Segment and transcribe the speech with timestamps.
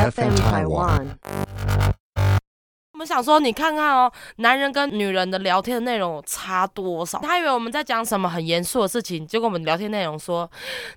[0.00, 1.08] FM Taiwan。
[2.92, 7.18] 我们想说，你看看哦，男人跟女人的聊天的内容差多少？
[7.20, 10.50] 他以为我们在讲什么很严肃的事情，结果我们聊天内容说：“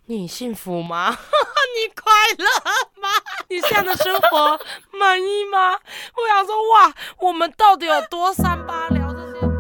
[0.08, 1.10] 你幸福吗？
[1.76, 2.46] 你快乐
[3.02, 3.10] 吗？
[3.50, 4.60] 你现在的生活
[4.98, 5.74] 满意吗？”
[6.16, 9.53] 我想说，哇，我们到底有多三八聊这些？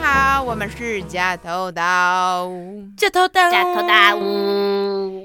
[0.00, 2.48] 家好，我们是假头刀。
[2.96, 4.16] 假头刀，假头刀，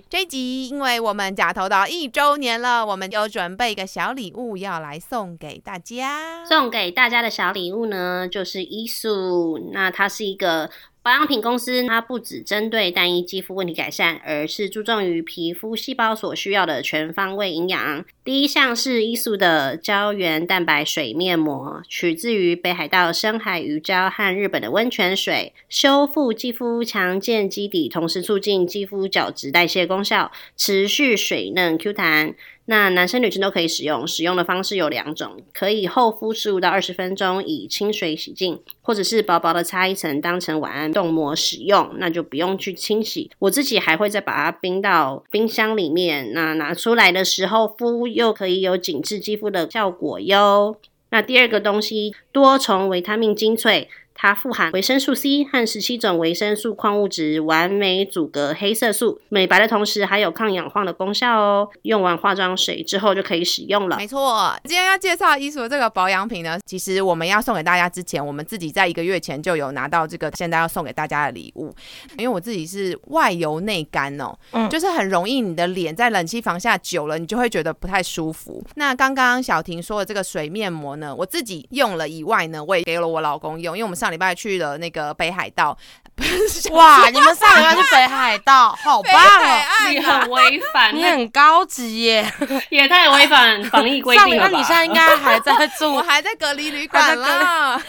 [0.10, 6.44] 这一集，因为我们假头刀一周年了，我们有准备一个小礼物要来送给大家。
[6.46, 9.60] 送给大家的小礼物呢，就是伊素。
[9.72, 10.70] 那它是一个
[11.04, 18.06] 保养品公司，它不只针对单一肌肤问题改善，而是注重于皮肤细胞所需要的全方位营养。
[18.24, 32.34] 第一项是伊素的胶原蛋白水面膜，取自于北海道深海鱼礁和日本的温泉水，修复肌肤强健基底，同时促进肌肤角质代谢功效，持续水嫩 Q 弹。
[32.66, 43.30] 那男生女生都可以使用，使用的方式有两种，可以厚敷十五到二十分钟，以清水洗净，或者是薄薄的擦一层，当成晚安冻膜使用，那就不用去清洗。
[43.40, 50.78] 我自己还会再把它冰到冰箱里面，那拿出来的时候敷，又可以有紧致肌肤的效果哟。
[51.10, 53.88] 那第二个东西，多重维他命精粹。
[54.24, 61.68] 它富含维生素 C 和十七种维生素矿物质，完美阻隔黑色素，美白的同时还有抗氧化的功效哦。
[61.82, 63.98] 用完化妆水之后就可以使用了。
[63.98, 71.76] 没错，今天要介绍伊索这个保养品呢，其实我们要送给大家之前，我们自己在一个月前就有拿到这个现在要送给大家的礼物。
[72.18, 78.64] 因为我自己是外油内干哦，嗯就是很容易你的脸在冷气房下久了，你就会觉得不太舒服。
[78.76, 85.78] 那刚刚小婷说的这个水面膜呢，我自己用了以外呢，我也给了我老公用，因为我们上礼拜去了那个北海道，
[86.72, 89.90] 哇，你们上礼拜去北海道，好棒哦！
[89.90, 92.34] 你很违反，你很高级耶！
[92.70, 94.50] 也太违反防疫规定了吧？
[94.52, 97.82] 拜你现在应该还在住 我还在隔离旅馆啦。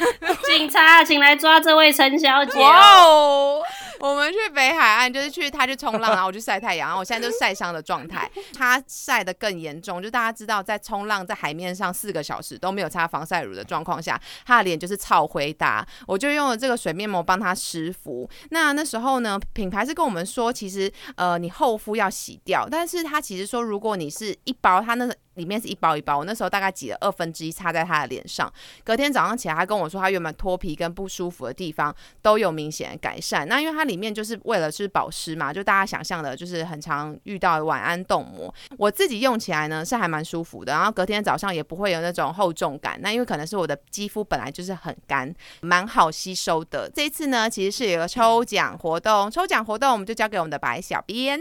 [0.44, 2.58] 警察，请来抓这位陈小姐。
[2.60, 3.62] 哇哦！
[4.04, 8.30] 我们去北海岸，就是去他去冲浪，然后我去晒太阳，然后我现在就晒伤的状态。
[8.52, 15.86] 他晒得更严重，就大家知道，在冲浪在海面上四个小时都没有擦防晒乳的状况下，他的脸就是超灰搭。
[16.06, 18.28] 我就用了这个水面膜帮他湿敷。
[18.50, 28.52] 那那时候呢，品牌是跟我们说，其实呃你厚敷要洗掉，但是他其实说，如果你是一包，他那个里面是一包一包，我那时候大概挤了二分之一擦在他的脸上。
[28.82, 33.46] 隔天早上起来，他跟我说，他原本脱皮跟不舒服的地方都有明显的改善。
[33.48, 38.52] 那因为它里面就是为了是保湿嘛，就大家想象的，就是很常遇到的晚安冻膜。
[38.78, 42.98] 我自己用起来呢是还蛮舒服的，然后隔天早上也不会有那种厚重感。
[43.00, 46.90] 那因为可能是我的肌肤本来就是很干，蛮好吸收的。
[46.94, 51.40] 这一次呢，其实是有个抽奖活动，抽奖活动我们就交给我们的白小编。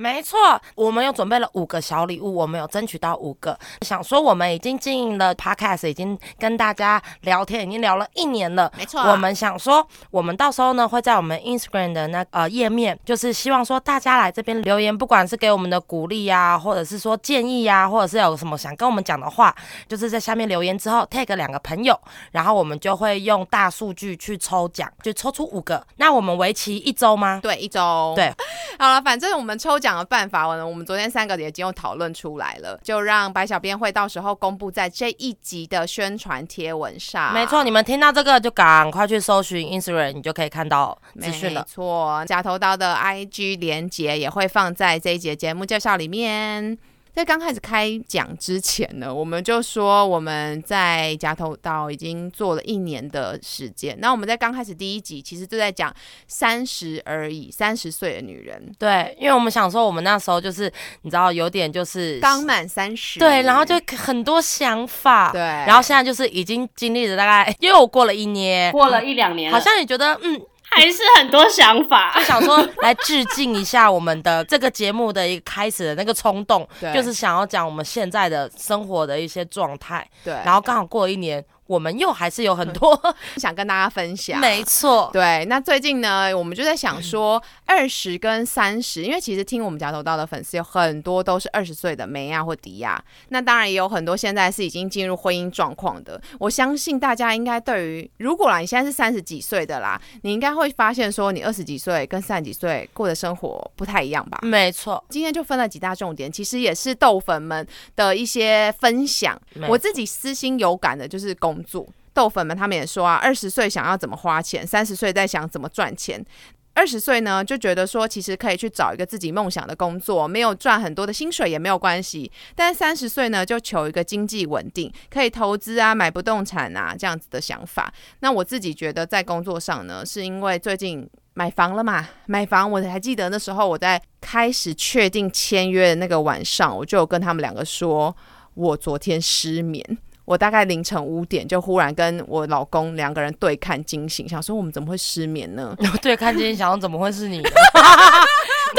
[0.00, 0.38] 没错，
[0.74, 3.54] 我们有准备了五个小礼物，我们有争取到五个。
[3.82, 8.72] 想说我们已经经营了 podcast，已经跟大家聊天，已经聊了一年了。
[8.78, 19.54] 没错我们想说，我们到时候呢会在我们 Instagram 的那呃页面，就是希望说大家来这边留言，不管是给我们的鼓励呀、或者是说建议呀、或者是有什么想跟我们讲的话，
[19.86, 21.94] 就是在下面留言之后 tag 两个朋友，
[22.30, 25.86] 然后我们就会用大数据去抽奖，就抽出五个。
[25.96, 27.38] 那我们为期一周吗？
[27.42, 28.14] 对，一周。
[28.16, 28.32] 对，
[28.78, 37.32] 好了，反正我们抽奖的办法呢，我们昨天三个也已经有讨论出来了，就让白小编会到时候公布在这一集的宣传贴文上。
[37.32, 41.62] 没错，你们听到这个就赶快去搜寻 Instagram，你就可以看到资讯没。
[41.66, 46.76] 错，假头刀的 IG 连接也会放在这一节节目介绍里面。
[47.20, 53.94] 在刚开始开讲之前呢，我们就说我们在夹头岛已经做了一年的时间。
[54.00, 55.94] 那我们在刚开始第一集其实就在讲
[56.26, 60.72] 三十而已，三十岁的女人对，因为我们想说，我们那时候就是
[61.02, 70.40] 你知道有点就是刚满三十，对，然后就很多想法，对，然后现在就是已经经历了大概 又过了一年，过了一两年，好像也觉得嗯，
[70.76, 72.14] 还是很多想法。
[72.16, 72.22] 就。
[72.24, 76.94] 想说来致敬一下我们的这个节目的一个开始的那个冲动，对。
[76.94, 83.00] 就是想要讲我们现在的生活的一些状态，对，然后刚好过了一年，我们又还是有很多，
[83.38, 84.40] 想跟大家分享。
[84.40, 96.20] 没错，对，那最近呢，我们就在想说，二十跟三十，因为其实听我们夹头刀的粉丝有很多都是二十岁的梅亚或迪亚，那当然也有很多现在是已经进入婚姻状况的。
[96.40, 104.40] 我相信大家应该对于，如果啦，你现在是三十几岁的啦，你应该会发现说，你二十几岁跟三十几岁过的生活不太一样吧？
[104.42, 107.64] 没错，今天就分了几大重点，其实也是豆粉们
[107.94, 109.40] 的一些分享。
[109.68, 116.24] 我自己私心有感的就是工作，豆粉们他们也说啊，二十岁想要怎么花钱，三十岁在想怎么赚钱。
[116.72, 122.30] 二十岁呢，就觉得说，其实可以去找一个自己梦想的工作，没有赚很多的薪水也没有关系。
[122.54, 127.92] 但三十岁呢，就求一个经济稳定，可以投资啊，买不动产啊，这样子的想法。
[128.20, 138.16] 那我自己觉得在工作上呢，是因为最近买房了嘛，买房我还记得那时候我在开始确定签约的那个晚上，我就跟他们两个说，
[138.54, 139.84] 我昨天失眠。
[140.30, 145.76] 我大概凌晨五点就忽然跟我老公两个人对看惊醒，想说我们怎么会失眠呢？
[146.00, 147.42] 对看惊醒，想说怎么会是你？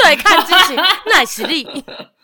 [0.02, 0.76] 对看惊醒，
[1.12, 1.62] 耐实力。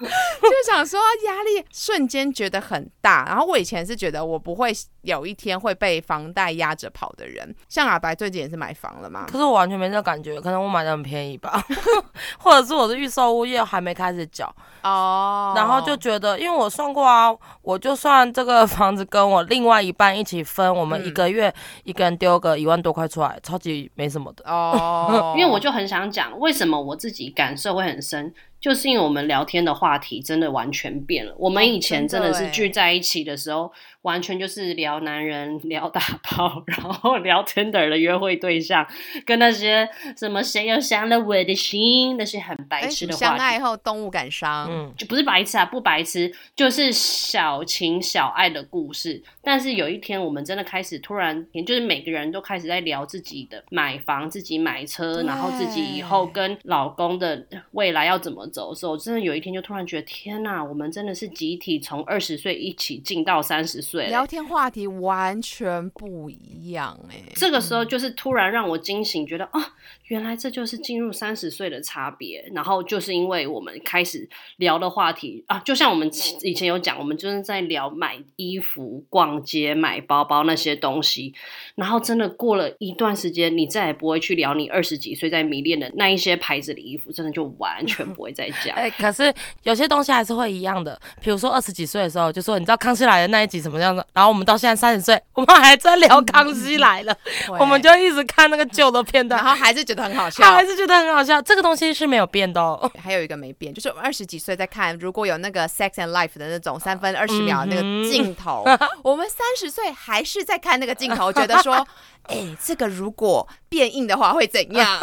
[0.00, 4.72] 就想说压力瞬间觉得很大，然后我以前是觉得我不会
[5.08, 11.64] 有一天会被房贷压着跑的人，像阿白最近也是买房了嘛，可是我完全没这感觉，可能我买的很便宜吧，
[12.38, 14.54] 或者是我的预售物业还没开始缴。
[14.82, 21.52] 哦，然后就觉得，因为我算过啊，我就算这个房子跟我另外一半一起分，我们一个月
[21.84, 24.44] 一个人丢个一万多块出来，超级没什么的。
[24.46, 28.32] 哦， 因为我就很想讲，为什么我自己感受会很深。
[28.60, 31.32] 就是因为我们聊天的话题真的完全变了。
[31.38, 33.70] 我们以前真的是聚在一起的时候，
[34.02, 38.86] 完全就是聊男人、聊大炮，然后聊 Tinder 的约会对象，
[39.24, 49.22] 跟那些什么谁又伤了我的心那些很白痴的话相爱后动物感伤，嗯，就不是白痴啊，不白痴，就是小情小爱的故事。
[49.42, 58.48] 但是有一天，我们真的开始突然，就是每个人都开始在聊自己的买房、自己买车，然后自己以后跟老公的未来要怎么。
[58.48, 67.22] 走的时候，真的有一天就突然觉得，天哪，我们真的是集体从二十岁一起进到三十岁，聊天话题完全不一样哎。
[67.34, 69.74] 这个时候就是突然让我惊醒，觉得啊，
[70.08, 72.50] 原来这就是进入三十岁的差别。
[72.54, 76.10] 然后就是因为我们开始聊的话题啊，就像我们
[76.42, 81.34] 以前有讲，我们就是在聊买衣服、逛街、买包包那些东西。
[81.74, 88.32] 然后真的过了一段时间，你再也不会去聊你二十几岁在迷恋的那一些牌子的衣服，真的就完全不会。
[88.32, 89.34] 再讲 哎，可是
[89.64, 90.98] 有些东西还是会一样的。
[91.20, 97.16] 比如说二十几岁的时候，就说你知道康熙来的那一集什么样子，然后我们到现在三十岁， 我们还在聊康熙来了，
[97.58, 101.40] 我们就一直看那个旧的片段，然后还是觉得很好笑，还是觉得很好笑。
[101.42, 102.90] 这个东西是没有变的哦。
[103.02, 108.64] 还有一个没变，就是我二十几岁在看，如果有那个 Sex and Life 的那种三分二十秒那个镜头，
[109.02, 111.86] 我们三十岁还是在看那个镜头，觉得说，
[112.28, 114.98] 哎，这个如果变硬的话会怎样？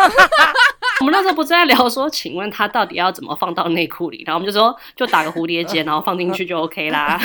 [1.02, 4.24] 我们那时候不是在聊说，请问他到底要怎么放到内裤里？
[4.26, 7.20] 然后我们就说，就打个蝴蝶结，然后放进去就 OK 啦。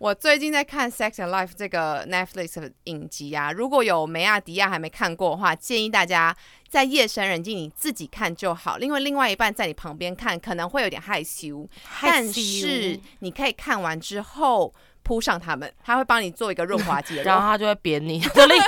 [0.00, 6.34] 我最近在看《Sex and Life》这个 Netflix 的影集啊，如果有梅亚迪亚还没看过的话，建议大家
[6.70, 11.68] 在夜深人静你自己看就好，因为另外一半在你旁边看可能会有点害羞，
[12.00, 14.74] 但是你可以看完之后。
[15.02, 18.20] 扑上他们，他会帮你做一个润滑剂， 然后他就会扁你。
[18.20, 18.62] 林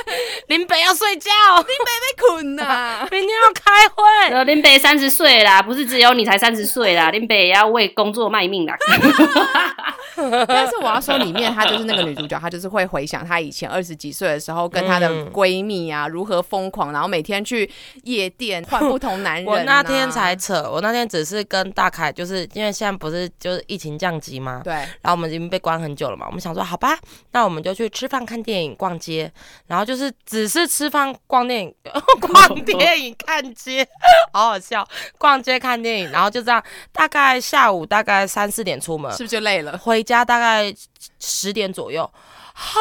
[0.59, 4.45] 林北要睡觉，林北被困呐， 明天要开会。
[4.45, 8.75] 林北三十岁啦，不是只有你才三十岁啦，林北也要为工作卖命啦。
[10.47, 17.69] 但是我要说，里面她就是那个女主角，她就是会回想她以前二十几岁的时候，跟她的闺蜜啊如何疯狂，然后每天去
[18.05, 19.47] 夜店换不同男人。
[19.47, 24.61] 我那天才扯，我那天只是跟大凯，就是因为现在不是就是疫情降级嘛？
[24.65, 24.73] 对。
[24.73, 26.99] 然后我们已经被关很久了嘛，我们想说好吧，
[27.31, 29.31] 那我们就去吃饭、看电影、逛街，
[29.67, 31.75] 然后就是只是吃饭、逛电影、
[32.21, 33.87] 逛电影、看街，
[34.33, 34.87] 好好笑。
[35.19, 36.63] 逛街看电影，然后就这样，
[36.93, 39.79] 大概下午大概三四点出门，是不是就累了？
[39.79, 40.75] 回家家大概
[41.19, 42.09] 十点左右。
[42.55, 42.81] 好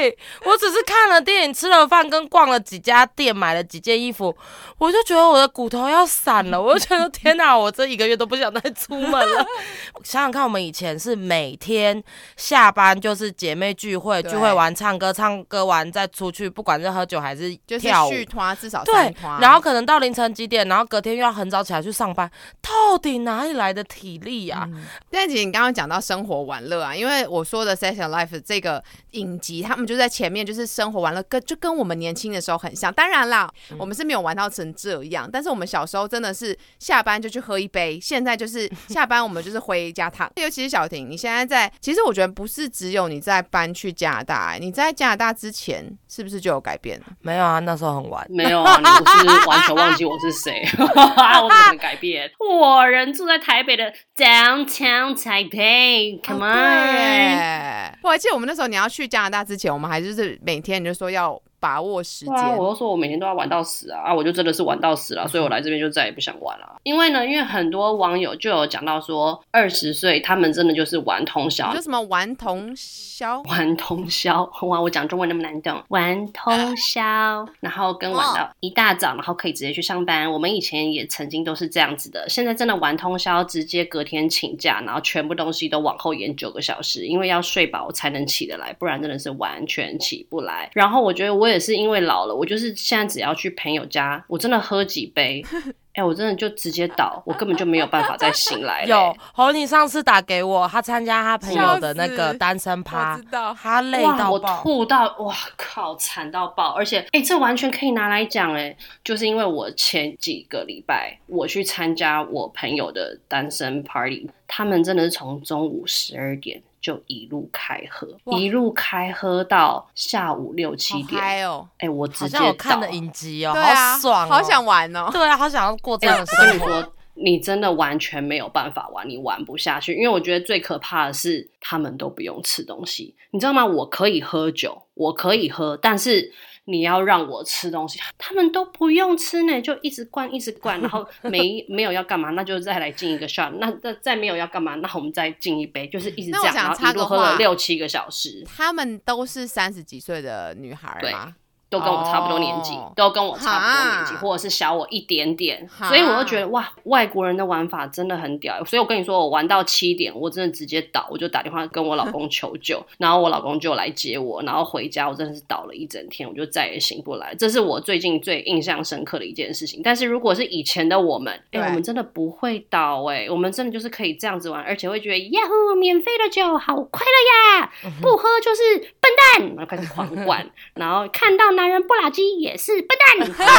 [0.00, 4.36] 累，我只是看了电影、吃了饭、跟逛了几家店、买了几件衣服，
[4.78, 6.60] 我就觉得我的骨头要散了。
[6.62, 9.46] 我就觉得天哪，我这一个月都不想再出门了。
[10.04, 12.02] 想想看，我们以前是每天
[12.36, 18.12] 下班就是姐妹聚会，聚会完唱歌，唱歌完再出去，不管是喝酒还是跳舞，
[18.60, 19.14] 至少对。
[19.40, 22.30] 然后可能到凌晨几点，然后隔天又要很早起来去上班，
[22.60, 24.68] 到底哪里来的体力呀？
[25.10, 28.81] 但其实你刚刚讲到生活玩乐啊，因为我说的 session life 这个。
[29.12, 32.92] 影集，他们就在前面，就是生活完了，跟就跟我们年轻的时候很像。
[32.92, 40.30] 当然啦，我们是没有玩到成这样，但是我们小时候真的是下班就去喝一杯，现在就是 下班我们就是回家躺。
[40.36, 47.06] 尤其是小婷，你现在在，其实我觉得不是只有你在搬去加拿大，你在加拿大之前是不是就有改变了？
[47.20, 48.26] 没有啊，那时候很晚。
[48.30, 50.66] 没有啊，你不是完全忘记我是谁？
[50.78, 52.30] 我怎么改变？
[52.38, 57.98] 我人住在台北的 downtown Taipei，Come on！
[58.02, 59.06] 我还记得我们那时候你要去。
[59.06, 62.56] 加拿大之前，我们还就是每天你就说要把握时间。
[62.58, 66.76] 我又说我每天都要玩到死啊，啊，我就真的是玩到死了，所以我来这边就再也不想玩了。
[66.82, 73.40] 因为呢，因为很多网友就有讲到说，二十岁他们真的就是玩通宵就，什么玩通宵？
[73.42, 74.80] 玩通宵， 哇！
[74.80, 80.28] 我讲中文那么难懂，玩通宵，然后跟玩到一大早，然后可以直接去上班。
[80.30, 90.68] 我们以前也曾经都是这样子的，现在真的玩通宵，直接隔天请假，然后全部东西都往后延九个小时，因为要睡饱才能起得来，不然真的是完全起不来。
[90.72, 95.44] 然后我觉得我也是因为老了，我就是现在只要去朋友家，我真的喝几杯。
[95.94, 98.88] 哎、我真的就直接倒，我根本就没有办法再醒来了。
[98.88, 104.62] 有侯你上次打给我，他参加他朋友的那个单身我趴知，道，他累到，我到。
[104.62, 106.70] 吐到，哇靠，惨到爆！
[106.70, 121.22] 而且，哎、这完全可以拿来讲，哎，就是因为我前几个礼拜我去参加我朋友的单身 party，他们真的是从中午十二点就一路开喝，一路开喝到下午六七好点。
[121.22, 121.68] 哎哦！
[121.78, 125.08] 哎、我直接我看的倒影集哦，啊，好爽哦，好想玩哦。
[125.12, 126.92] 对啊，好想要过这哎、样的生活。
[127.14, 129.94] 你真的完全没有办法玩，你玩不下去。
[129.94, 133.64] 因为我觉得最可怕的是，他们都不用吃东西，你知道吗？
[133.64, 136.32] 我可以喝酒，我可以喝，但是
[136.64, 148.44] 你要让我吃东西，他们都不用吃呢，就一直灌，一直灌，然后 没没有要干嘛，那就再来敬一个 shot，那那再没有要干嘛，那我们再敬一杯，就是一直这样，那我想然后插个话一路喝了六七个小时。
[148.46, 151.34] 他们都是三十几岁的女孩对吗？
[151.72, 152.92] 都跟我差不多年纪，哦。
[152.94, 158.62] 都跟我差不多年纪，或者是小我一点点，所以我就觉得哇，外国人的玩法真的很屌。
[158.64, 167.34] 所以我跟你说，我玩到七点，我真的直接倒，我就打电话跟我老公求救， 然后我老公就来接我，然后回家，我真的是倒了一整天，我就再也醒不来。
[167.34, 169.80] 这是我最近最印象深刻的一件事情。
[169.82, 183.30] 但是如果是以前的我们，哎、对我们真的不会倒哎、我们真的就是可以这样子玩，而且会觉得呀呼，免费的酒好快乐呀，不喝就是笨蛋，然后开始狂灌， 然后看到男人不拉几也是笨蛋。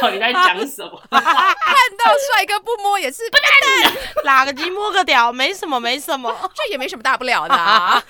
[0.00, 1.00] 到底在讲什么？
[1.10, 3.40] 看到帅哥不摸也是笨
[3.84, 3.92] 蛋，
[4.24, 6.34] 拉个鸡摸个屌，没什么，没什么。
[6.54, 8.02] 这也没什么大不了的啊。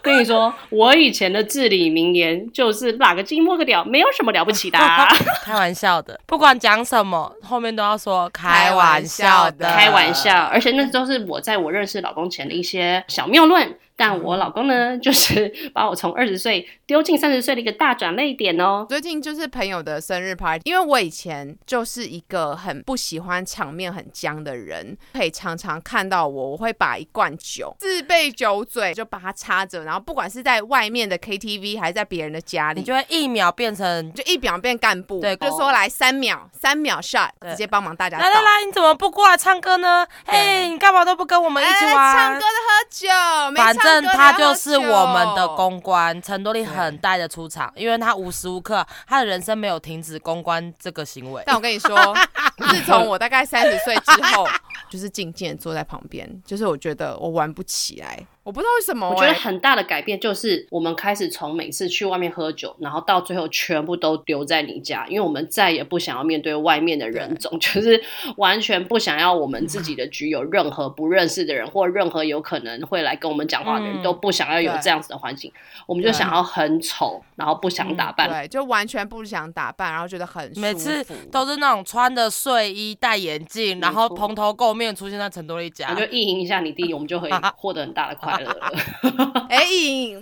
[0.00, 5.08] 跟你说，我以前的至理名言就是“哪个鸡摸个屌”，没有什么了不起的啊、
[5.44, 10.44] 开玩笑的，不管讲什么，后面都要说开玩笑的，开玩笑。
[10.46, 13.78] 而且那都是我在我认识老公前的一些小谬论。
[14.02, 18.84] 但我老公呢， 就是把我从二十岁丢进三十岁的一个大转泪点哦。
[18.88, 34.12] 最近就是朋友的生日 party，因为我以前就是一个很不喜欢场面很僵的人，可以常常看到我，我会把一罐酒自备酒嘴就把它插着，然后不管是在外面的 KTV 还是在别人的家里，你就会一秒变成。
[34.14, 38.18] 就一秒变干部，对就说来三秒，三秒 shot，直接帮忙大家。
[38.18, 40.06] 来来来，你怎么不过来唱歌呢？
[40.26, 42.16] 嘿，你干嘛都不跟我们一起哎玩？
[42.16, 51.42] 唱歌的喝酒，没反唱歌的正他就是我们的公关，陈多利很带的出场，因为他无时无刻他的人生没有停止公关这个行为。
[51.44, 52.14] 但我跟你说，
[52.70, 54.46] 自从我大概三十岁之后，
[54.88, 59.34] 就是静静地坐在旁边，就是我觉得我玩不起来，我不知道为什么、我觉得欸。
[59.34, 68.02] 很大的改变就是，我们开始从每次去外面喝酒，然后到最后全部都留在你家，因为我们再也不想要面对外面的人种， 就是
[68.36, 75.52] 完全不想要我们自己的局有任何不认识的人，或任何有可能会来跟我们讲话的人，嗯都不想要有这样子的环境。
[75.86, 78.28] 我们就想要很丑，然后不想打扮。
[78.28, 85.88] 对，就完全不想打扮，然后觉得很每次都是那种穿着睡衣、戴眼镜，然后蓬头垢面出现在陈多丽家。
[85.90, 85.94] 我。
[85.94, 88.56] 就意淫一下你弟，我们就可以 获得很大的快乐了。
[89.48, 89.60] 哎，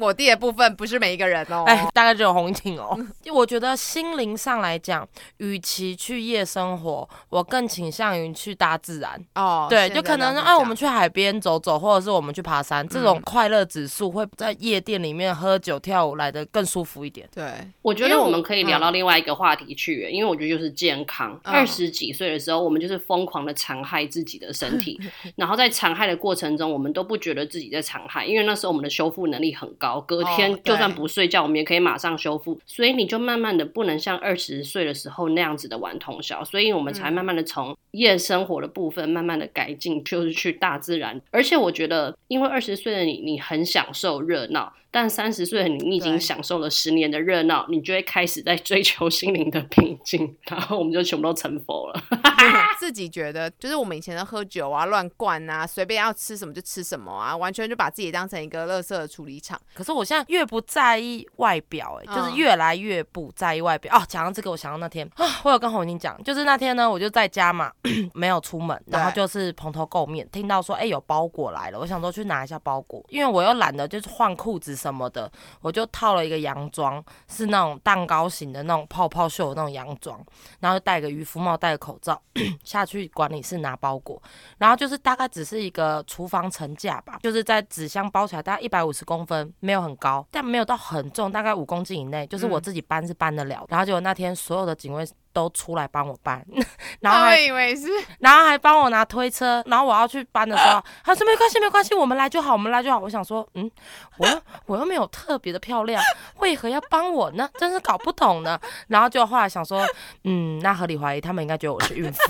[0.00, 1.64] 我弟的部分不是每一个人哦。
[1.67, 2.99] 哎，大概只有红景哦。
[3.23, 5.07] 就我觉得心灵上来讲，
[5.38, 9.21] 与其去夜生活，我更倾向于去大自然。
[9.35, 17.29] 哦，对，就可能哎，在这样讲我们去海边走走，或者是我们去爬山，这种快乐指数会在夜店里面喝酒跳舞来的更舒服一点。
[17.35, 17.52] 对，
[17.83, 21.38] 我觉得我们可以聊嗯到另外一个话题去，因为我觉得就是健康。
[21.45, 24.99] 嗯二十几岁的时候，我们就是疯狂的残害自己的身体，
[25.37, 32.59] 然后在残害的过程中，我们都不觉得自己在残害，因为那时候我们的修复能力很高，隔哦天就算不睡觉，我们也可以马上修复。
[32.66, 41.21] 所以你就慢慢的不能像二十岁的时候那样子的玩通宵，所以我们才慢慢的从夜生活的部分慢慢的改进，就是去大自然。
[41.30, 44.73] 而且我觉得，因为二十岁的你，你很享受热闹。
[44.91, 52.03] 但三十岁的你，已经享受了十年的热闹，你就会开始在追求心灵的平静，然后我们就全部都成佛了。
[52.79, 59.61] 自己觉得就是我们以前的喝酒啊、乱灌啊、随便要吃什么就吃什么啊，完全就把自己当成一个垃圾的处理厂。
[59.75, 63.95] 可是我现在越不在意外表、哎、就是嗯越来越不在意外表。
[63.97, 67.71] 哦，讲到这个，我想到那天啊，我有跟红英讲，就是那天呢，我就在家嘛，
[68.15, 80.19] 没有出门，然后就是蓬头垢面，听到说，哎、有包裹来了，我想说去拿一下包裹，因为我又懒得就是换裤子什么的，我就套了一个洋装，是那种蛋糕型的那种泡泡袖的那种洋装，
[80.61, 82.21] 然后就戴个渔夫帽，戴个口罩
[82.65, 84.21] 下去管理室拿包裹，
[84.59, 93.67] 然后就是大概只是一个厨房层架吧，就是在纸箱包起来，大概一百五十公分，没有很高，但没有到很重，大概五公斤以内，就是我自己搬是搬得了。
[93.69, 96.45] 然后结果那天所有的警卫都出来帮我搬，
[97.01, 97.89] 然后他还以为是
[98.21, 102.99] 然后还帮我拿推车，然后我要去搬的时候，他说没关系没关系，我们来就好，我们来就好。
[102.99, 103.71] 我想说，嗯，
[104.19, 106.03] 我又我又没有特别的漂亮，
[106.39, 107.49] 为何要帮我呢？
[107.59, 108.59] 真是搞不懂呢。
[108.89, 109.87] 然后就后来想说，
[110.25, 112.21] 嗯，那合理怀疑他们应该觉得我是孕妇。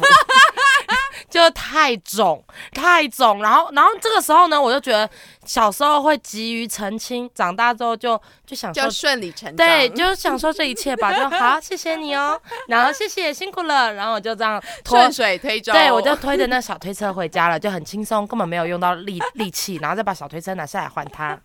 [1.29, 5.09] 就太肿，太肿，然后，然后这个时候呢，我就觉得
[5.45, 9.67] 小时候会急于澄清，长大之后就就想说就顺理成章。
[9.67, 15.73] 对，就享受这一切吧，就好，谢谢你哦， 然后谢谢辛苦了，然后我就这样拖顺水推舟。
[15.73, 21.39] 对，我就推着那小推车回家了，就很轻松，根本没有用到力力气，然后再把小推车拿下来还他。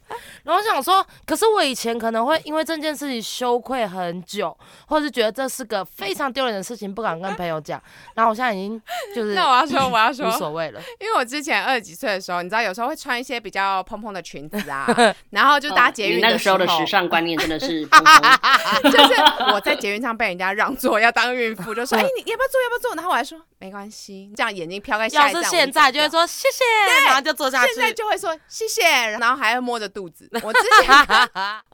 [0.44, 4.55] 然后我想说，可是我以前可能会因为这件事情羞愧很久，
[4.88, 7.82] 或者是觉得这是个非常丢人的事情，不敢跟朋友讲。
[8.13, 8.82] 然后我现在已经
[9.15, 10.82] 就是 那我要说， 我要说无，所谓了。
[11.00, 14.86] 因为我之前二十几岁的时候，你知道有时候会穿一些比较蓬蓬的裙子啊，
[15.32, 19.14] 然后就搭捷运那个时候的时时尚观念真的是 蓬蓬就是
[19.52, 22.62] 我在捷运上被人家让座要当孕妇，就说：“哎、你要不要坐？
[22.62, 26.64] 要不要坐？”然后我还说：“没关系。”这样眼睛飘开下一站，是现在就会说谢谢，
[27.06, 27.74] 然后就坐下去。
[27.74, 30.30] 现在就会说谢谢，然后还会摸着肚子。
[30.44, 30.88] 我之前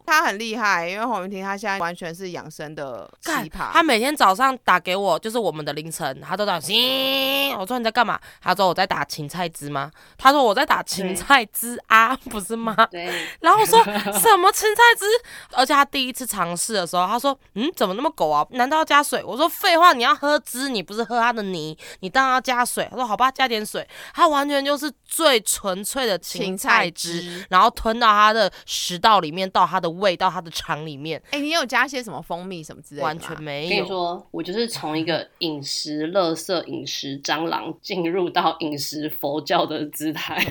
[0.06, 3.72] 他很厉害，因为黄云婷她现在完全是养生的奇葩。
[3.72, 7.56] 他每天早上打给我，就是我们的凌晨，他都打，行。
[7.58, 8.20] 我说你在干嘛？
[8.40, 9.92] 他说我在打芹菜汁吗？
[10.18, 12.76] 他说我在打芹菜汁啊， 不是吗？
[12.92, 13.12] 对，
[13.42, 15.06] 然后我说什么芹菜汁？
[15.52, 18.46] 而且他第一次尝试的时候，他说嗯，怎么那么狗啊？
[18.52, 19.24] 难道要加水？
[19.24, 22.88] 我说废话，你要喝汁，你不是喝它的泥，你当然要加水。
[22.92, 23.88] 他说好吧，加点水。
[24.14, 33.08] 他完全就是最纯粹的芹芹菜菜汁，然后吞到他的食道里面，到他的胃，到他的肠里面，哎、你有加些什么蜂蜜什么之类的吗？
[33.08, 33.88] 完全没跟你有。
[33.88, 40.44] 说，我就是从一个饮食垃圾、饮食蟑螂进入到饮食佛教的姿态。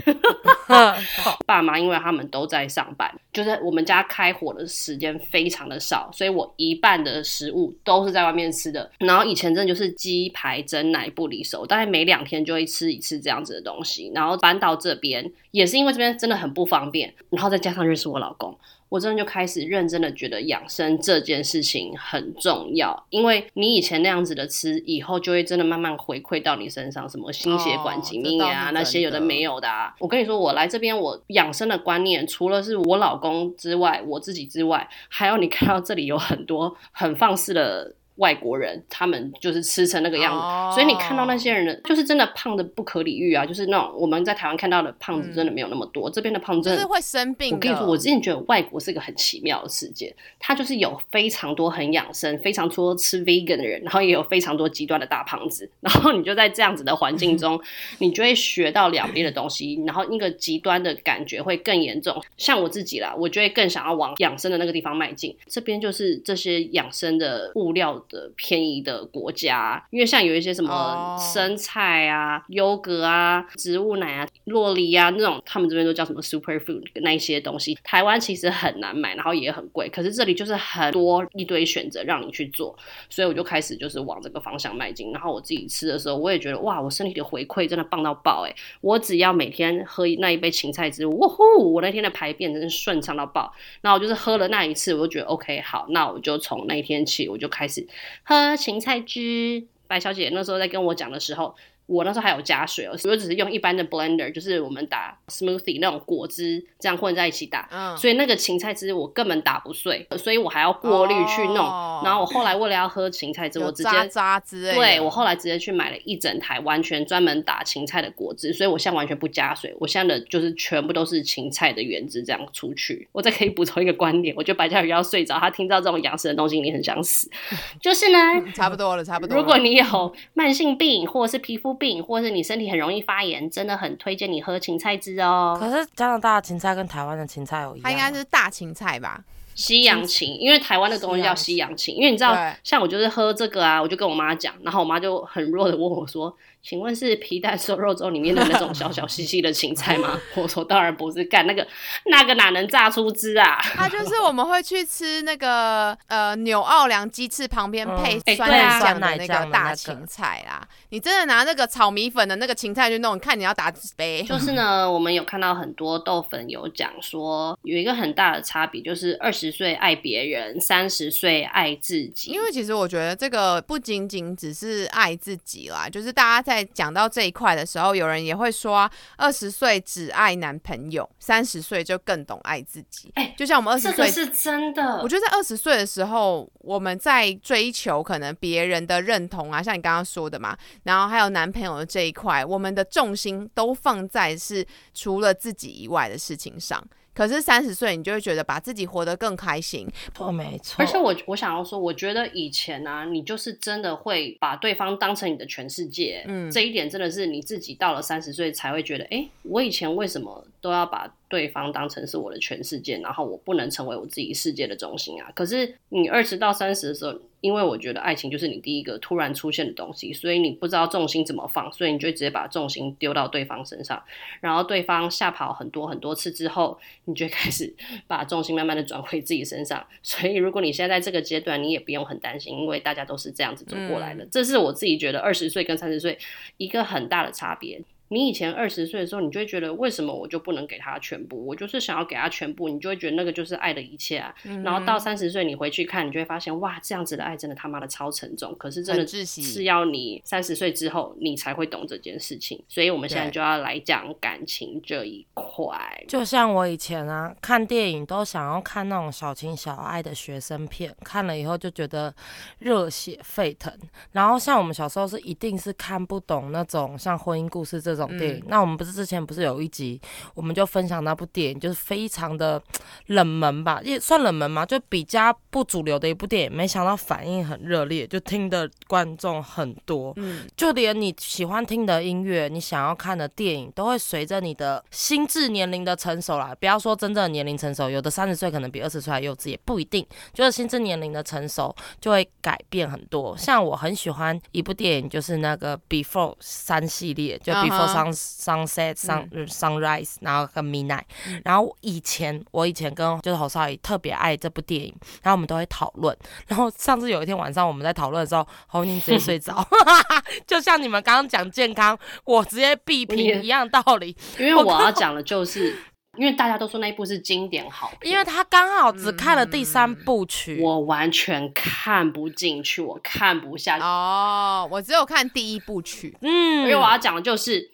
[1.47, 8.89] 爸妈因为他们都在上班，就是我们家开火的时间非常的少，所以我一半的食物都是在外面吃的。
[8.99, 14.13] 然后以前真的就是鸡排、蒸奶不离手，大概每两天就会吃一次这样子的东西。
[14.15, 18.57] 然后搬到这边也是因为这边真的很不方便，然后再加上认识我老公。
[18.91, 29.95] 我真的就开始认真的觉得养生这件事情很重要，因为你以前那样子的吃，以后就会真的慢慢回馈到你身上，什么心血管疾病啊，那些有的没有的啊。
[30.01, 37.95] 我跟你说，我来这边，我养生的观念，除了是我老公之外，我自己之外，还有你看到这里有很多很放肆的。
[38.21, 43.45] 外国人他们就是吃成那个样子，哦所以你看到那些人的，就是真的胖的不可理喻啊！
[43.45, 47.55] 就是那种我们在台湾看到的胖子，真的没有那么多，这边的胖子真的是会生病。
[47.55, 57.61] 我跟你说，我之前觉得外国是一个很奇妙的世界，它就是有非常多很养生、非常多吃 vegan 的人，然后也有非常多极端的大胖子， 然后你就在这样子的环境中，
[57.99, 62.23] 你就会学到两边的东西，然后那个极端的感觉会更严重。
[62.37, 65.35] 像我自己啦，我就会更想要往养生的那个地方迈进。
[65.47, 82.77] 这边就是这些养生的物料的便宜的国家，因为像有一些什么哦生菜啊、优格啊、植物奶啊、洛梨啊那种，他们这边都叫什么 super food 那一些东西，台湾其实很难买，然后也很贵，可是这里就是很多一堆选择让你去做，
[83.09, 85.13] 所以我就开始就是往这个方向迈进。
[85.13, 93.53] 然后我自己吃的时候，我也觉得哇，我身体的回馈真的棒到爆哎、我只要每天喝那一杯芹菜汁，哇呼，我那天的排便真是顺畅到爆。
[93.83, 97.87] 那我就是喝了那一次，我就觉得 OK 好，那我就从那一天起，我就开始
[98.23, 99.67] 喝芹菜汁。
[99.87, 101.57] 白小姐那时候在跟我讲的时候，
[101.91, 111.59] 我那时候还有加水哦，我只是用一般的 blender，就是我们打 smoothie 那种果汁这样混在一起打，嗯，所以那个芹菜汁我根本打不碎，所以我还要过滤去弄。
[111.59, 114.75] 哦然后我后来为了要喝芹菜汁，我直接有渣渣之类的。
[114.75, 123.07] 对我后来直接去买了一整台完全专门打芹菜的果汁，所以我现在完全不加水，我现在的就是全部都是芹菜的原汁这样出去。
[123.13, 127.31] 我再可以补充一个观点，我觉得白嘉宇要睡着，他听到这种养生的东西，你很想死。
[127.83, 128.19] 就是呢，
[128.57, 129.43] 差不多了，差不多了。
[129.43, 135.57] 如果你有慢性病，或者是皮肤病，或者是你身体很容易发炎，真的很推荐你喝芹菜汁哦。
[135.59, 137.83] 可是加拿大的芹菜跟台湾的芹菜有一样？
[137.83, 139.25] 它应该是大芹菜吧？
[139.57, 150.21] 西洋芹，因为台湾的东西叫西洋芹，因为你知道，像我就是喝这个啊，我就跟我妈讲，然后我妈就很弱的问我说：“请问是皮蛋瘦肉粥里面的那种小小细细的芹菜吗？
[150.37, 151.67] 我说当然不是，干那个
[152.07, 153.59] 那个哪能榨出汁啊？
[153.75, 160.67] 它就是我们会去吃那个呃纽奥良鸡翅旁边配哎酸奶酱的酸奶那个大芹菜啦。
[160.91, 164.23] 你真的拿那个炒米粉的那个芹菜去弄，看你要打几杯？
[164.29, 172.33] 就是呢，我们有看到很多豆粉有讲说，有一个很大的差别，就是二十岁爱别人，三十岁爱自己。
[172.33, 183.11] 因为其实我觉得这个不仅仅只是爱自己啦，就是大家在讲到这一块的时候，有人也会说，二十岁只爱男朋友，三十岁就更懂爱自己。
[183.15, 196.83] 哎就像我们二十岁这个是真的我，觉得在二十岁的时候，我们在追求可能别人的认同啊，像你刚刚说的嘛，然后还有男朋友的这一块，我们的重心都放在是除了自己以外的事情上。
[197.21, 206.25] 可是三十岁，你就会觉得把自己活得更开心，错没错，而且我我想要说，我觉得以前啊，你就是真的会把对方当成你的全世界。
[206.27, 215.31] 嗯这一点真的是你自己到了三十岁才会觉得，哎，我以前为什么都要把对方当成是我的全世界，然后我不能成为我自己世界的中心啊？
[215.33, 224.03] 可是你二十到三十的时候，因为我觉得爱情就是你第一个突然出现的东西，所以你不知道重心怎么放，所以你就直接把重心丢到对方身上，
[224.41, 227.73] 然后对方吓跑很多很多次之后，你就开始
[228.09, 229.87] 把重心慢慢的转回自己身上。
[230.03, 234.27] 所以如果你现在在这个阶段，你也不用很担心，因为大家都是这样子走过来的。
[234.33, 236.19] 这是我自己觉得二十岁跟三十岁
[236.57, 237.81] 一个很大的差别。
[238.13, 241.47] 你以前二十岁的时候，你就会觉得为什么我就不能给他全部？
[241.47, 244.35] 我就是想要给他全部，你就会觉得那个就是爱的一切啊。
[244.45, 248.53] 嗯然后到三十岁，你回去看，你就会发现，哇，这样子的爱真的他妈的超沉重。
[248.59, 252.61] 可是真的是要你三十岁之后，你才会懂这件事情。
[252.69, 255.79] 所以我们现在就要来讲感情这一块。
[256.09, 262.13] 就像我以前啊，看电影都想要看那种小情小爱的学生片，看了以后就觉得
[262.59, 263.73] 热血沸腾。
[264.11, 268.37] 然后像我们小时候是一定是看不懂那种像婚姻故事这种电影。
[268.39, 270.01] 嗯那我们不是之前不是有一集，
[270.35, 272.61] 我们就分享那部电影，就是非常的
[273.07, 276.53] 冷门吧，也算冷门嘛，就比较不主流的一部电影。
[276.53, 280.13] 没想到反应很热烈，就听的观众很多。
[280.17, 286.55] 嗯，就连你喜欢听的音乐，你想要看的电影，都会随着你的心智年龄的成熟啦。
[286.59, 290.05] 不要说真正的年龄成熟，有的三十岁可能比二十岁还幼稚，也不一定。
[290.33, 293.37] 就是心智年龄的成熟，就会改变很多。
[293.37, 301.05] 像我很喜欢一部电影，就是那个 Before 三系列，就 Before Sun、Sunset、Sun、Sunrise，然后跟 Midnight。
[301.45, 306.17] 然后以前我以前跟就是侯少仪特别爱这部电影，然后我们都会讨论。
[306.47, 309.67] 然后上次有一天晚上我们在讨论的时候，侯宁直接睡着，
[310.47, 315.77] 就像你们刚刚讲健康，我直接闭屏一样道理，因为我要讲的就是，
[316.17, 320.61] 因为大家都说那一部是经典好片，因为他刚好只看了第三部曲。
[320.61, 323.85] 我完全看不进去，我看不下去。
[323.85, 327.71] 哦，我只有看第一部曲，嗯因为我要讲的就是，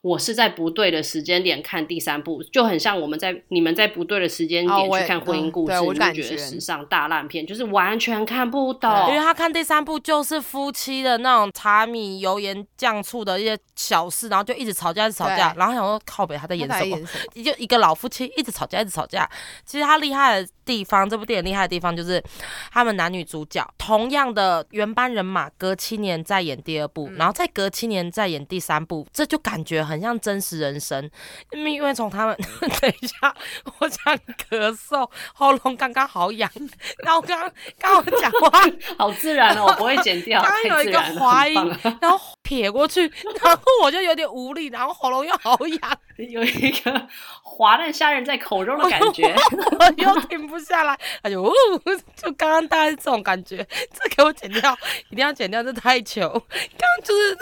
[0.00, 8.90] 我是在不对的时间点看第三部，就很像我们在你们在不对的时间点去看《婚姻故事》我就觉得史上大烂片，就是完全看不懂。
[9.08, 16.68] 因为他看第三部就是夫妻的那种茶米油盐酱醋的一些小事，然后就一直吵架，一直吵架，然后想说靠北他在演？
[16.68, 16.98] 什么？
[17.42, 19.28] 就一个老夫妻一直吵架，一直吵架。
[19.64, 22.22] 其实他厉害的地方，这部电影厉害的地方就是
[22.70, 31.10] 他们男女主角同样的原班人马，隔七年再演第二部，然后再隔七年再演第三部，这就感觉很像真实人生。
[31.52, 32.36] 因为从他们
[32.82, 33.34] 等一下，
[33.78, 34.14] 我想
[34.50, 36.50] 咳嗽，喉咙刚刚好痒，
[36.98, 38.62] 然后刚刚刚我讲话。
[38.98, 41.54] 好自然哦，我不会剪掉， 刚刚有一个滑音
[42.00, 43.02] 然后撇过去，
[43.44, 47.06] 然后我就有点无力，然后喉咙又好痒， 有一个
[47.42, 49.26] 滑嫩虾仁在口中的感觉。
[49.78, 51.52] 我又停不下来，他就、哦、
[52.16, 53.58] 就刚刚大概是这种感觉，
[53.92, 54.74] 这给我剪掉，
[55.10, 56.26] 一定要剪掉，这太糗。
[56.30, 57.36] 刚刚就是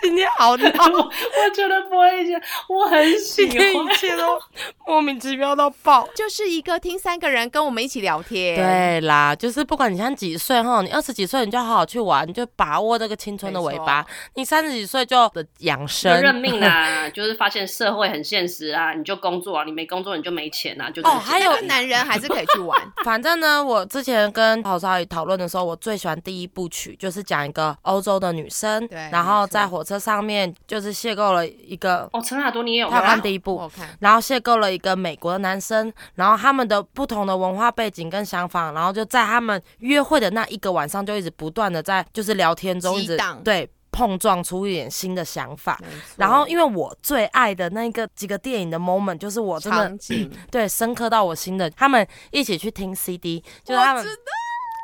[0.00, 3.88] 今天好闹，我 我觉得不会剪，我很喜今天一。
[3.98, 4.38] 切都
[4.86, 6.08] 莫名其妙到爆。
[6.14, 14.06] 就是一个听三个人跟我们一起聊天，，对啦，就是不管你现在几岁哈，你二十几岁你就好好去玩，你就把握这个青春的尾巴。
[14.34, 33.70] 你三十几岁就的养就生认命啦，就是发现社会很现实啊，你就工作啊，你没工作你就没钱啊，就哦还有个男人还是可以去玩， 反正呢，我之前跟郝少宇讨论的时候，我最喜欢第一部曲，就是讲一个欧洲的女生，对然后在火车上面就是邂逅了一个，哦，陈雅多你也有他看第一部，
[34.00, 45.80] 然后邂逅了一个美国的男生，然后他们的不同的文化背景跟想法，然后就在他们约会的那一个晚上，就一直不断的在就是聊天中一直对碰撞出一点新的想法。
[46.16, 49.90] 然后，因为我最爱的那个几个电影的 moment，就是我真的
[50.52, 54.04] 对深刻到我心的，他们一起去听 CD，就是他们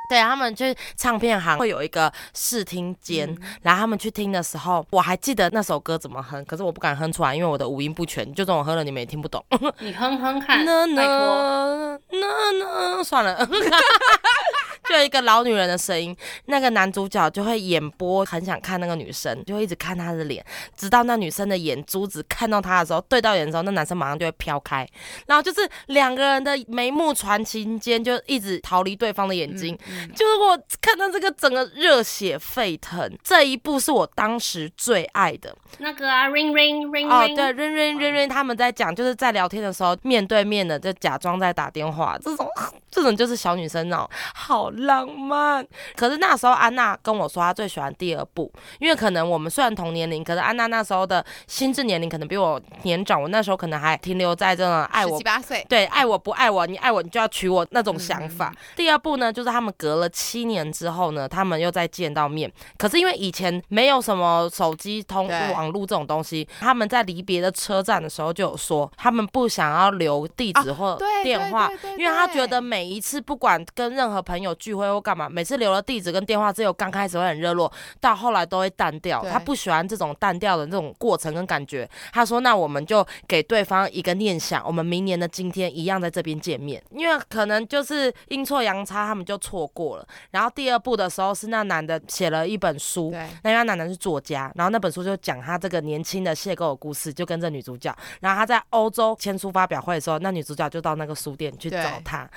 [0.08, 9.44] 对他们去唱片行会有一个试听间，嗯然后他们去听的时候，我还记得那首歌怎么哼，可是我不敢哼出来，因为我的五音不全，就算我哼了你们也听不懂。
[9.80, 12.00] 你哼哼看， 那拜托。
[12.10, 13.36] 那那那，算了。
[14.88, 16.16] 就有一个老女人的声音，
[16.46, 20.44] 那个男主角就会眼波很想看那个女生，就会一直看她的脸，
[20.76, 24.86] 直到那女生的眼珠子看到他的时候，对到眼的时候，那男生马上就会飘开，
[25.26, 35.54] 然后就是两个人的眉目传情间就一直逃离对方的眼睛，嗯就是我看到这个整个热血沸腾，这一部是我当时最爱的。
[35.78, 42.46] 那个啊，ring ring ring ring，哦，ring，ring ring，ring，他们在讲，就是在聊天的时候面对面的，就假装在打电话，这种
[42.94, 45.66] 这种就是小女生那种，好浪漫。
[45.96, 58.54] 可是那时候安娜跟我说，她最喜欢第二部，因为可能我们虽然同年龄，可是安娜那时候的心智年龄可能比我年长，我那时候可能还停留在这种爱我十七八岁，对，爱我不爱我，你爱我你就要娶我那种想法。
[58.76, 62.50] 第二部呢，就是他们隔了七年之后呢，他们又再见到面。
[62.78, 79.24] 可是因为以前没有什么手机通对网络这种东西，他们在离别的车站的时候就有说，他们不想要留地址或电话，对对对因为他觉得每一次不管跟任何朋友聚会或干嘛，每次留了地址跟电话，只有刚开始会很热络，到后来都会淡掉。
[79.24, 81.88] 他不喜欢这种淡掉的这种过程跟感觉。
[82.12, 86.82] 他说：“那我们就给对方一个念想，我们明年的今天一样在这边见面。
[86.90, 90.06] 因为可能就是阴错阳差，他们就错过了。
[90.30, 97.94] 然后第二部的时候是那男的写了一本书，对，那因为他奶奶是作家，然后那本书就讲他这个年轻的邂逅的故事，就跟着女主角。
[98.20, 102.18] 然后他在欧洲签书发表会的时候，那女主角就到那个书店去找他。
[102.18, 102.30] 啊、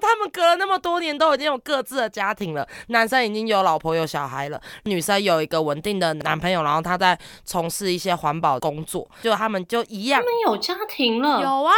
[0.00, 10.24] 他们隔了那么多年，都已经有各自的家庭了，男生已经有老婆有小孩了，女生有一个稳定的男朋友，然后他在从事一些环保工作，就他们就一样他。
[10.24, 11.72] 们有家庭了，有啊，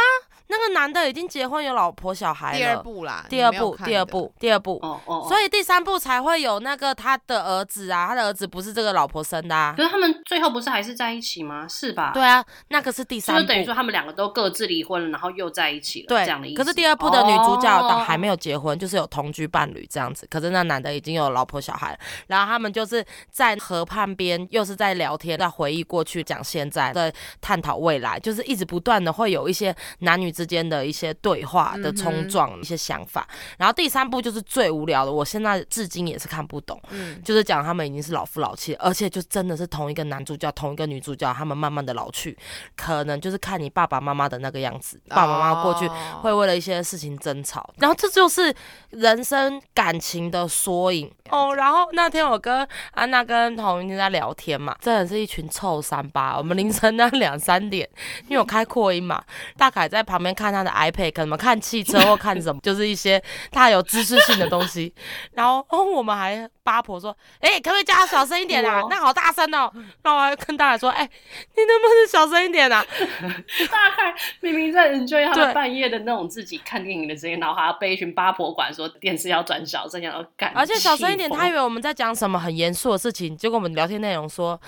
[0.47, 2.57] 那个男的已经结婚有老婆小孩了。
[2.57, 4.79] 第二部啦，第二部，第二部，第二部。
[4.81, 9.73] 哦哦，所以第三部才会有那个他的儿子啊，他的儿子不是这个老婆生的啊。
[9.75, 11.67] 可是他们最后不是还是在一起吗？
[11.67, 12.11] 是吧？
[12.13, 13.41] 对啊，那个是第三部。
[13.41, 16.61] 就等于说他们两个都各自离婚了，然后又在一起了，对这样的意思。
[16.61, 20.27] 可是第二部的女主角哦倒还没有结婚，就是有同居伴侣这样子。
[20.29, 33.25] 可是那男的已经有老婆小孩了，然后他们就是在河畔边，又是在聊天，在回忆过去，讲现在，在探讨未来，就是一直不断的会有一些男女之间的一些对话的冲撞，一些想法。
[33.57, 36.77] 然后第三部就是最无聊的，我现在至今也是看不懂。
[36.89, 42.37] 嗯，就是讲他们已经是老夫老妻，而且就真的是同一个男主角、同一个女主角，他们慢慢的老去，
[42.75, 48.53] 可能就是看你爸爸妈妈的那个样子，爸爸妈妈过去哦会为了一些事情争吵，然后这就是
[48.89, 51.55] 人生感情的缩影哦。
[51.55, 56.37] 然后那天我跟安娜跟童云天在聊天嘛，真的是一群臭三八。
[56.37, 57.87] 我们凌晨那两三点，
[58.27, 59.23] 因为我开扩音嘛，
[59.57, 64.93] 大凯在旁边看他的 iPad，可能看汽车或看什么， 就是一些他有知识性的东西。
[65.33, 68.81] 然后哦，我们还八婆说，哎、可不可以叫他小声一点啊？
[68.89, 69.71] 那好大声哦。
[70.01, 71.07] 然后我还跟大家说，哎、
[71.55, 72.83] 你能不能小声一点啊？
[73.71, 84.59] 大概明明在 enjoy 他对们半夜的那种自己看电影的时间，然后还要被一群八婆管说电视要转小声，然后干，而且小声一点，他以为我们在讲什么很严肃的事情，结果我们聊天内容说：“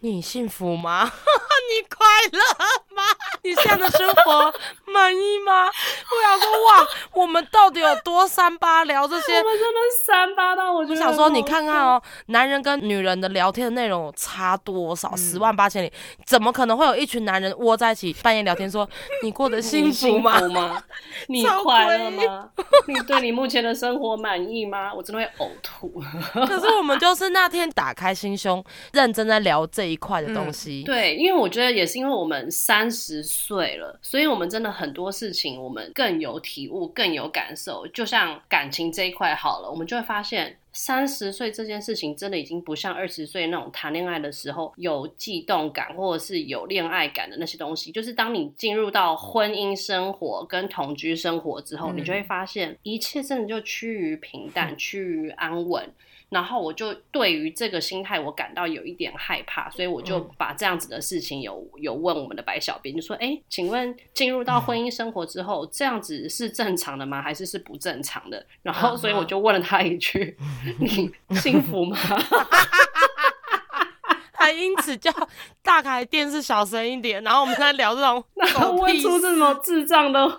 [0.00, 1.12] 你幸福吗？
[1.70, 2.40] 你快乐
[2.96, 3.02] 吗？
[3.42, 4.52] 你现在的生活
[4.86, 9.44] 满意吗？”我想说，哇，我们到底有多三八聊这些我？
[9.44, 15.10] 们真的三八到我我想说，很好你看看笑，哦，男人跟女人的聊天的内容有差多少？
[15.14, 15.92] 嗯十万八千里，
[16.26, 18.88] 怎么可能会有一群男人窝在一起半夜聊天说
[19.22, 20.40] 你过得幸福吗？
[20.48, 20.82] 吗？
[21.28, 22.50] 你快乐吗？
[22.86, 24.92] 你对你目前的生活满意吗？
[24.92, 26.02] 我真的会呕吐。
[26.46, 30.82] 可是我们就是那天打开心胸，认真在聊这一块的东西。
[30.82, 37.86] 对，因为我觉得也是因为我们三十岁了，所以我们真的很多事情我们更有体悟、更有感受。
[37.88, 40.58] 就像感情这一块好了，我们就会发现。
[40.72, 47.92] 三十岁这件事情真的已经不像二十岁那种谈恋爱的时候有悸动感，或者是有恋爱感的那些东西。
[47.92, 55.88] 就是当你进入到婚姻生活跟同居生活之后，嗯你就会发现一切真的就趋于平淡、 趋于安稳。
[56.32, 67.20] 然后我就对于这个心态，我感到有一点害怕，所以我就嗯把这样子的事情有有问我们的白小编，就说：“哎，请问进入到婚姻生活之后，这样子是正常的吗？
[67.20, 70.34] 还是是不正常的？”然后，所以我就问了他一句：
[70.80, 71.96] “你幸福吗
[74.32, 75.12] 还因此叫
[75.62, 78.24] 大凯电视小声一点，然后我们在聊这种？
[78.34, 80.36] ”然后问出这种智障的话，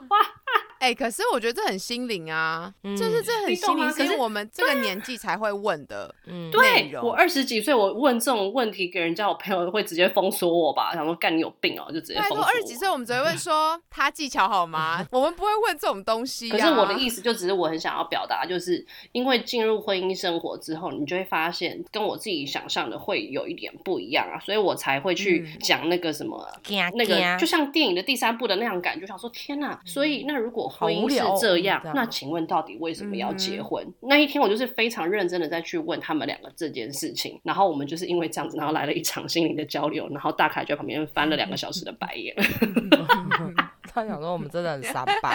[0.83, 6.13] 哎、可是我觉得这很心灵啊，嗯就是这很心灵，是是因为我们这个年纪才会问的。
[6.25, 10.93] 嗯，对我二十几岁，我问这种问题给人家，我朋友会直接封锁我吧？
[10.93, 12.47] 想说干你有病哦、就直接拜托，封锁我。
[12.49, 15.07] 二十几岁我们只会问说 他技巧好吗？
[15.09, 16.57] 我们不会问这种东西、啊。
[16.57, 26.45] 可是我的意思就只是我很想要表达，就是因为进入婚姻生活之后，你就会发现跟我自己想象的会有一点不一样啊，所以我才会去嗯讲那个什么。
[26.63, 29.79] 惊那个就像电影的第三部的那样感觉，想说天呐！
[29.85, 33.93] 所以那如果婚姻是好无聊哦这样，那请问到底为什么要结嗯婚？
[34.01, 42.35] 那一天我就是非常认真的在去问他们两个这件事情，然后我们就是因为这样子，然后来了一场心灵的交流，然后大凯就在旁边翻了两个小时的白眼。
[43.93, 45.31] 他想说我们真的很 三八，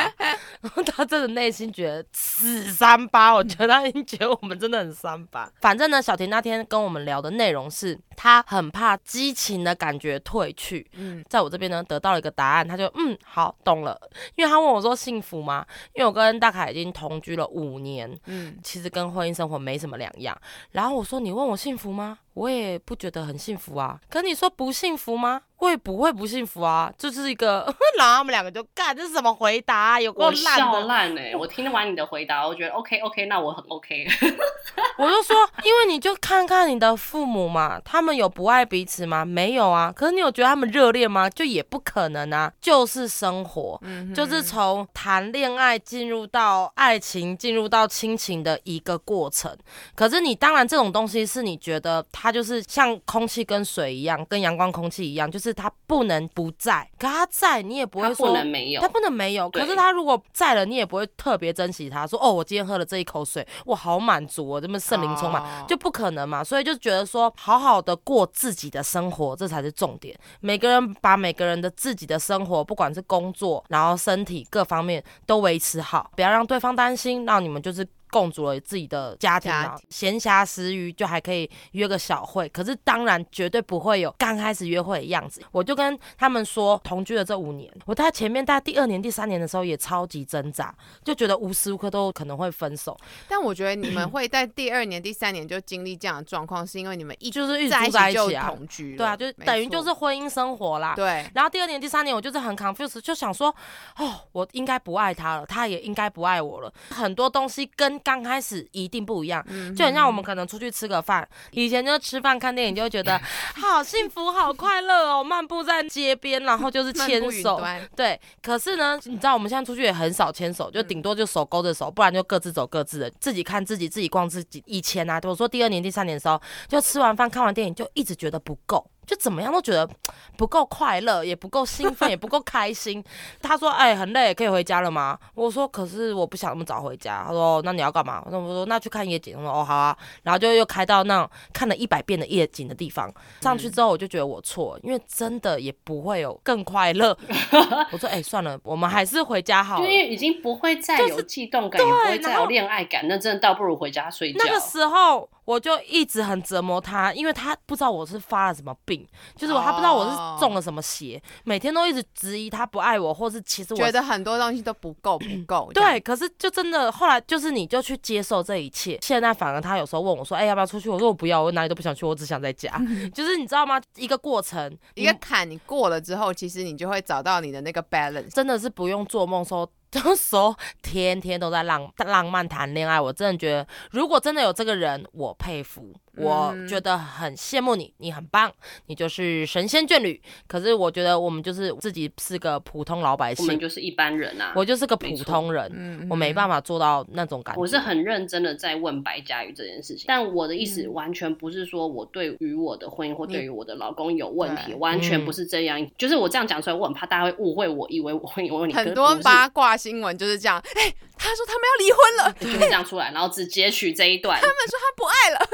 [0.61, 5.51] 然后他真的内心觉得死三八，我觉得他已经觉得我们真的很三八。
[5.61, 10.85] 反正呢，小婷那天跟我们聊的内容是，他很怕激情的感觉褪去。
[10.95, 13.99] 嗯在我这边呢得到了一个答案，他就嗯好懂了，
[14.35, 15.65] 因为他问我说幸福吗？
[15.95, 20.37] 因为我跟大凯已经同居了五年，嗯，其实跟婚姻生活没什么两样。
[20.73, 22.19] 然后我说你问我幸福吗？
[22.35, 24.01] 我也不觉得很幸福啊。
[24.09, 25.43] 可你说不幸福吗？
[25.59, 27.63] 我也不会不幸福啊，就是一个，
[27.99, 30.01] 然后他们两个就干，这是什么回答、啊？
[30.01, 30.81] 有够我烂的。
[30.87, 34.07] 烂哎、我听完你的回答，我觉得 OK OK，那我很 OK。
[34.99, 39.25] 我就说，因为你就看看你的父母嘛，他们有不爱彼此吗？
[39.25, 39.93] 没有啊。
[39.95, 41.29] 可是你有觉得他们热恋吗？
[41.31, 43.79] 就也不可能啊，就是生活。
[43.83, 49.57] 嗯就是从谈恋爱进入到爱情，进入到亲情的一个过程。
[49.95, 56.89] 可是你当然这种东西是你觉得它就是像空气跟水一样，跟阳光、空气一样，就是它不能不在。
[56.99, 59.49] 可他在，你也不会说不能没有他，不能没有。
[59.51, 65.43] 可是他如果在了，你也不会特别珍惜他，说哦，我今天喝了这一口水，我好满足哦，这么圣灵充满。
[65.43, 70.19] 哦就不可能嘛，所以就觉得说，好好的过自己的生活，这才是重点。
[70.41, 77.87] 每个人把每个人的自己的生活，不管是工作，然后身体各方面都维持好，不要让对方担心，让你们就是。
[78.11, 85.41] 共组了自己的家庭嘛，闲暇时余就还可以约个小会，可是当然绝对不会有刚开始约会的样子。
[85.53, 92.97] 我就跟他们说，同居了这五年，我在前面大概第二年、第三年的时候也超级挣扎，就觉得无时无刻都可能会分手，
[93.29, 100.95] 但我觉得你们 会在第二年、第三年就经历这样的状况，是因为你们一就是一直在住在一起啊，同居了，对啊，就等于就是婚姻生活啦。
[100.95, 101.29] 对。
[101.35, 103.55] 然后第二年、第三年，我就是很 confused，就想说，
[103.97, 106.73] 哦，我应该不爱他了，他也应该不爱我了。
[106.91, 113.21] 很多东西跟刚开始一定不一样，嗯就很像我们可能出去吃个饭，以前就吃饭看电影就会觉得
[113.57, 117.63] 好幸福、好快乐哦，漫步在街边，然后就是牵手。
[117.97, 124.63] 对，可是呢，你知道我们现在出去也很少牵手，就顶多就手勾着手，不然就各自走各自的，自己看自己，自己逛自己。
[124.67, 128.89] 以前啊，我说第二年、第三年的时候，就吃完饭看完电影，就一直觉得不够。
[129.09, 129.89] 就怎么样都觉得
[130.37, 133.03] 不够快乐，也不够兴奋，也不够开心。
[133.41, 143.11] 他说：“哎、很累，可以回家了吗？”我说：“可是我不想那么早回家。”他说：“那你要干嘛？”我说：“我说那去看夜景。”我说：“哦，好啊。”然后就又开到那种看了一百遍的夜景的地方。
[143.41, 147.17] 上去之后，我就觉得我错，因为真的也不会有更快乐。
[147.91, 154.45] 我说：“哎、算了，我们还是回家好了。”就因为已经不会再有悸动感，也不会再有恋爱感，那真的倒不如回家睡觉。
[154.45, 165.71] 那个时候我就一直很折磨他，因为他不知道我是发了什么病，就是我他不知道我是中了什么邪，每天都一直质疑他不爱我，或是其实我觉得很多东西都不够，不够。
[165.73, 170.91] 对，可是就真的后来就是你就去接受这一切，现在反而他有时候问我说，哎、要不要出去？
[170.91, 172.71] 我说我不要，我哪里都不想去，我只想在家。
[173.15, 173.81] 就是你知道吗？
[173.97, 178.35] 一个过程，一个坎你过了之后，其实你就会找到你的那个 balance。
[178.35, 179.67] 真的是不用做梦说。
[179.95, 188.53] 那时候天天都在浪浪漫谈恋爱，我真的觉得，如果真的有这个人，我佩服，我嗯觉得很羡慕你，你很棒，
[188.87, 190.21] 你就是神仙眷侣。
[190.47, 194.53] 可是我觉得我们就是自己是个普通老百姓，我们就是一般人啊。
[194.55, 197.61] 我就是个普通人，嗯我没办法做到那种感觉。
[197.61, 205.85] 我是很认真的在问白嘉瑜这件事情，但我的意思嗯完全不是说我对于我的婚姻或对于我的老公有问题，完全嗯不是这样。
[205.97, 208.77] 就是我这样讲出来，我很怕大家会误会我，以为我婚姻有问题。
[208.77, 210.59] 很多八卦新闻就是这样。
[210.75, 214.39] 哎、他说他们要离婚了，就是这样出来，然后只截取这一段。
[214.41, 215.49] 他们说他不爱了。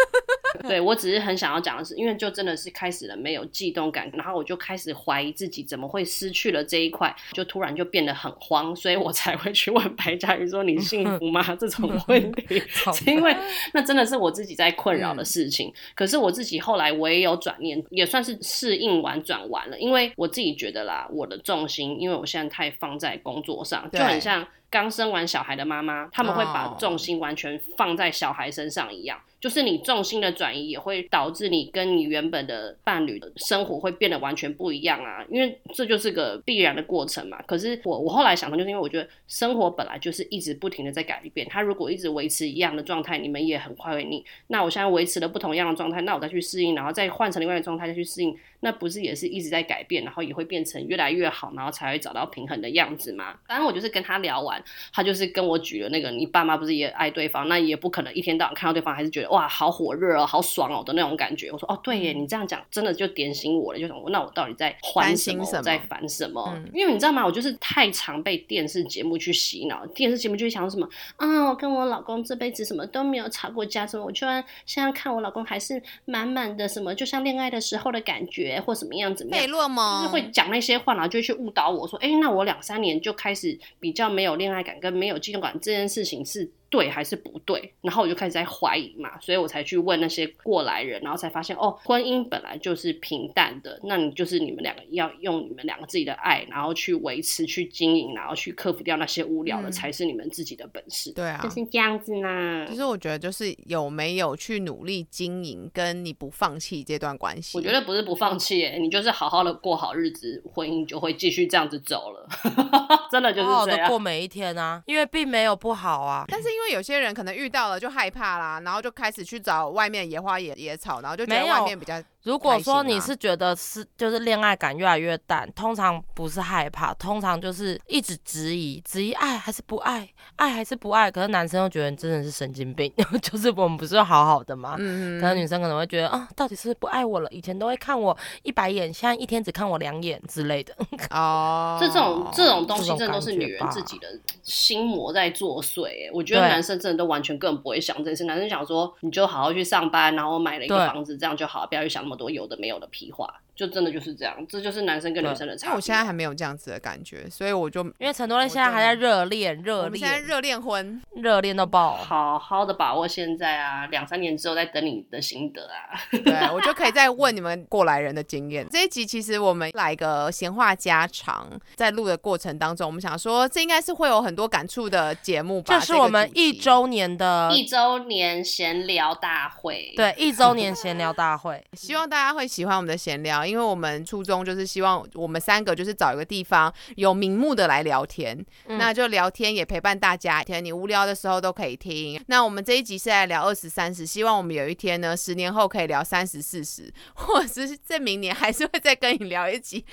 [0.68, 12.62] 对我只是很想要讲的是，因为就真的是开始了没有悸动感，然后我就开始怀疑自己怎么会失去了这一块，就突然就变得很慌，所以我才会去问白嘉宇说：“你幸福吗？”这种问题，
[12.94, 13.36] 是因为
[13.72, 15.72] 那真的是我自己在困扰的事情。
[15.94, 24.46] 可是我自己后来我也有转念，也算是适应完转完了，因为我自己觉得啦，我的重心，因为我现在太放在工作上，就很像。
[24.74, 29.16] 刚生完小孩的妈妈，他们会把哦重心完全放在小孩身上一样。
[29.40, 37.40] 就是你重心的转移，也会导致你跟你原本的伴侣的生活会变得完全不一样啊，因为这就是个必然的过程嘛。
[37.46, 44.24] 可是我我后来想通，就是因为我觉得生活本来就是一直不停的在改变，他如果一直维持一样的状态，你们也很快会腻。
[44.48, 53.38] 那我现在维持了不同样的状态，那我再去适应，然后再换成另外一个状态再去适应，那不是也是一直在改变，然后也会变成越来越好，然后才会找到平衡的样子吗？
[53.46, 61.50] 当然，我就是跟他聊完，他就是跟我举了那个，你爸妈不是也爱对方，那也不可能一天到晚看到对方还是觉得哇好火热哦，好爽哦的那种感觉。
[61.50, 66.52] 我说哦对耶，你这样讲真的就点醒我了，就想那我到底在欢什么，担心什么在烦什么？
[66.56, 67.24] 嗯因为你知道吗？
[67.24, 79.46] 我就是太常被电视节目去洗脑，电视节目就会想什么啊，我跟我老公这辈子什么都没有吵过架，什么我居然现在看我老公还是满满的什么，就像恋爱的时候的感觉或什么样怎么样费。
[79.46, 87.72] 洛蒙就是会讲那些话，然后就去误导我说，哎、那我两三年就开始比较没有恋恋爱感跟没有激动感，这件事情是对还是不对？
[87.81, 101.11] 然后我就开始在怀疑嘛，所以我才去问那些过来人，然后才发现，哦，婚姻本来就是平淡的，那你就是你们两个要用你们两个自己的爱，然后去维持、去经营，然后去克服掉那些无聊的，嗯才是你们自己的本事。
[101.12, 101.49] 对啊就。
[101.55, 102.75] 是这样子呢其。
[102.75, 107.57] 实我觉得就是有没有去努力经营，跟你不放弃这段关系。
[107.57, 112.29] 我觉得不是不放弃、耶，你就是好好的过好日子，婚姻就会继续这样子走了，
[113.09, 113.89] 真的就是好好的这样。
[113.89, 116.25] 过每一天啊，因为并没有不好啊。
[116.27, 131.11] 但是因为有些人可能遇到了就害怕啦，然后就开始去找外面野花野野草，然后就觉得外面比较如果说你是觉得是就是恋爱感越来越淡，通常不是害怕，通常就是一直质疑，质疑爱还是不爱，爱还是不爱。
[131.11, 132.91] 可是男生又觉得你真的是神经病，
[133.22, 134.75] 就是我们不是好好的吗？
[134.79, 137.29] 嗯嗯可能女生可能会觉得啊，到底是不爱我了？
[137.31, 140.75] 以前都会看我一百眼，现在一天只看我两眼之类的。
[141.14, 144.09] 哦，这种这种东西真的都是女人自己的
[144.43, 146.11] 心魔在作祟欸。
[146.11, 148.25] 我觉得男生真的都完全根本不会想这件事。
[148.25, 153.34] 男生想说，你就好好去上班，然后买了一个房子，这样就好，不要去想那么多有的没有的屁话。
[153.55, 155.68] 就真的就是这样，这就是男生跟女生的差别。
[155.68, 161.96] 因为我现在还没有这样子的感觉，所以我就因为陈多瑞现在还在热恋，热恋现在，热恋婚，热恋到爆。
[161.96, 166.00] 好好的把握现在啊，两三年之后再等你的心得啊。
[166.11, 168.66] 对我就可以再问你们过来人的经验。
[168.70, 175.74] 这一集其实我们来一个闲话家常，在录的过程当中，我们想说这应该是会有很多感触的节目吧？
[175.74, 181.64] 这是我们一周年的一周年闲聊大会，，对一周年闲聊大会。
[181.74, 188.36] 希望大家会喜欢我们的闲聊，因为我们初衷就是希望我们三个就是找一个地方有名目的来聊天，
[188.66, 192.22] 嗯那就聊天也陪伴大家，天你无聊的时候都可以听。
[192.26, 199.84] 那我们这一集是来聊二十三十，希望我们有一天呢，十年后可以聊三十四十， 或者是在明年还是会再跟你聊一集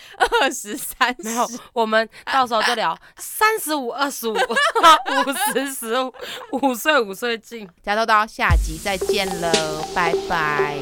[0.41, 1.23] 二十三十。
[1.23, 6.13] 没有，我们到时候就聊 三十五、二十五、五十、十五，
[6.61, 7.67] 五岁五岁进。
[7.83, 9.51] 加豆豆，下集再见了，
[9.93, 10.77] 拜拜。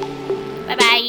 [0.67, 1.08] 拜拜。